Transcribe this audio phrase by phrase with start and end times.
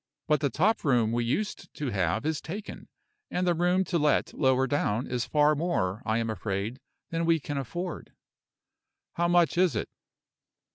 [0.27, 2.87] But the top room we used to have is taken,
[3.29, 6.79] and the room to let lower down is far more, I am afraid,
[7.11, 8.11] than we can afford."
[9.13, 9.89] "How much is it?"